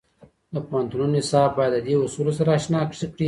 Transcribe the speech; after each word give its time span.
د 0.53 0.55
پوهنتونو 0.67 1.05
نصاب 1.15 1.49
باید 1.57 1.73
د 1.75 1.77
دې 1.87 1.93
اصولو 2.03 2.31
سره 2.39 2.49
اشنا 2.57 2.81
کړي. 2.89 3.05